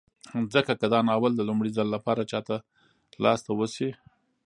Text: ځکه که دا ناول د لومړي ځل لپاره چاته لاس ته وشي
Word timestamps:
ځکه 0.53 0.71
که 0.79 0.85
دا 0.93 0.99
ناول 1.07 1.31
د 1.35 1.41
لومړي 1.49 1.71
ځل 1.77 1.87
لپاره 1.95 2.29
چاته 2.31 2.55
لاس 3.23 3.39
ته 3.45 3.51
وشي 3.59 3.89